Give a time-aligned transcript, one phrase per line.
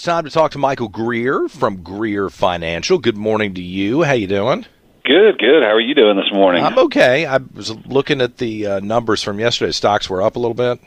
[0.00, 2.96] It's time to talk to Michael Greer from Greer Financial.
[2.98, 4.02] Good morning to you.
[4.02, 4.64] How you doing?
[5.04, 5.62] Good, good.
[5.62, 6.64] How are you doing this morning?
[6.64, 7.26] I'm okay.
[7.26, 9.72] I was looking at the uh, numbers from yesterday.
[9.72, 10.80] Stocks were up a little bit.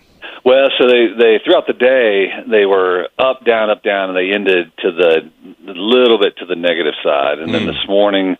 [0.44, 4.34] Well, so they they throughout the day they were up, down, up, down, and they
[4.34, 5.30] ended to the
[5.70, 7.38] a little bit to the negative side.
[7.38, 7.68] And then Mm.
[7.68, 8.36] this morning,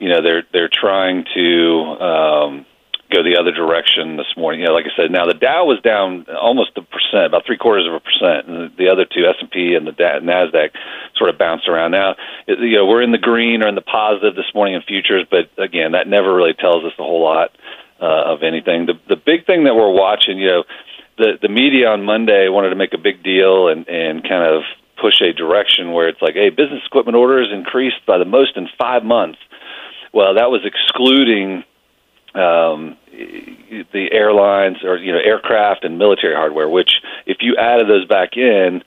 [0.00, 2.66] you know, they're they're trying to um,
[3.10, 4.60] go the other direction this morning.
[4.60, 7.56] You know, like I said, now the Dow was down almost a percent, about three
[7.56, 10.70] quarters of a percent, and the other two, S and P and the Da- Nasdaq,
[11.16, 11.92] sort of bounced around.
[11.92, 12.16] Now,
[12.46, 15.50] you know, we're in the green or in the positive this morning in futures, but
[15.62, 17.50] again, that never really tells us a whole lot
[18.00, 18.86] uh, of anything.
[18.86, 20.64] The the big thing that we're watching, you know,
[21.18, 24.62] the the media on Monday wanted to make a big deal and and kind of
[25.00, 28.66] push a direction where it's like, hey, business equipment orders increased by the most in
[28.78, 29.38] five months.
[30.12, 31.62] Well, that was excluding
[32.36, 36.68] um, the airlines or you know aircraft and military hardware.
[36.68, 36.90] Which,
[37.26, 38.82] if you added those back in,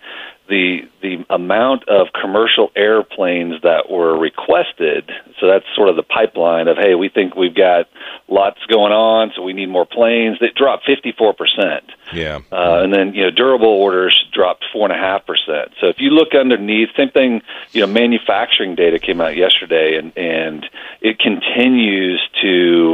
[0.49, 5.09] the the amount of commercial airplanes that were requested.
[5.39, 7.87] So that's sort of the pipeline of hey, we think we've got
[8.27, 10.37] lots going on, so we need more planes.
[10.41, 11.85] That dropped fifty four percent.
[12.11, 12.39] Yeah.
[12.51, 15.73] Uh, and then you know durable orders dropped four and a half percent.
[15.79, 17.41] So if you look underneath, same thing.
[17.71, 20.65] You know, manufacturing data came out yesterday, and and
[21.01, 22.88] it continues to to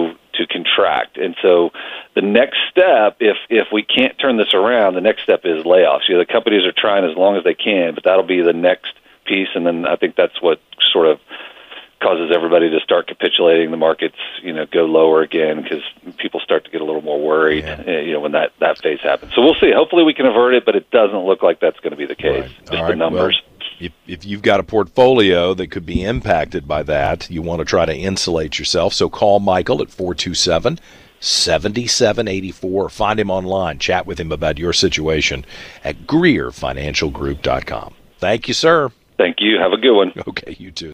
[0.85, 1.17] contract.
[1.17, 1.71] And so
[2.15, 6.07] the next step, if if we can't turn this around, the next step is layoffs.
[6.07, 8.53] You know, the companies are trying as long as they can, but that'll be the
[8.53, 8.93] next
[9.25, 9.49] piece.
[9.55, 10.59] And then I think that's what
[10.91, 11.19] sort of
[12.01, 13.71] causes everybody to start capitulating.
[13.71, 15.81] The markets, you know, go lower again because
[16.17, 17.63] people start to get a little more worried.
[17.63, 17.83] Yeah.
[17.87, 19.33] uh, You know, when that that phase happens.
[19.33, 19.71] So we'll see.
[19.71, 22.15] Hopefully, we can avert it, but it doesn't look like that's going to be the
[22.15, 22.43] case.
[22.43, 22.71] Right.
[22.71, 23.41] Just the numbers.
[23.45, 27.59] Well, if, if you've got a portfolio that could be impacted by that, you want
[27.59, 28.93] to try to insulate yourself.
[28.93, 30.79] So call Michael at 427
[31.19, 32.89] 7784.
[32.89, 33.79] Find him online.
[33.79, 35.45] Chat with him about your situation
[35.83, 37.95] at GreerFinancialGroup.com.
[38.19, 38.91] Thank you, sir.
[39.17, 39.57] Thank you.
[39.59, 40.13] Have a good one.
[40.27, 40.93] Okay, you too.